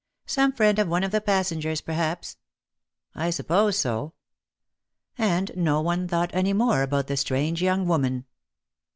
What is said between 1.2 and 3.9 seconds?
passengers, perhaps." "I suppose